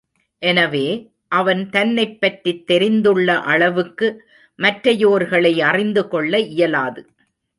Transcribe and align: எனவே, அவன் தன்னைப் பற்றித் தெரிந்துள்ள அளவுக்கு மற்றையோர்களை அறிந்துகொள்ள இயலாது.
எனவே, 0.41 0.85
அவன் 1.31 1.69
தன்னைப் 1.69 2.21
பற்றித் 2.21 2.67
தெரிந்துள்ள 2.67 3.39
அளவுக்கு 3.45 4.07
மற்றையோர்களை 4.59 5.59
அறிந்துகொள்ள 5.61 6.39
இயலாது. 6.49 7.03